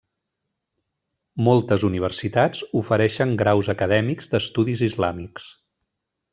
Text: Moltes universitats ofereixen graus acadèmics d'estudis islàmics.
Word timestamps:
Moltes 1.47 1.85
universitats 1.89 2.63
ofereixen 2.81 3.37
graus 3.43 3.71
acadèmics 3.77 4.35
d'estudis 4.35 4.85
islàmics. 4.91 5.49